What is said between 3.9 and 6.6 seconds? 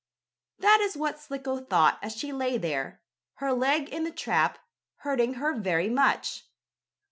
the trap, hurting her very much.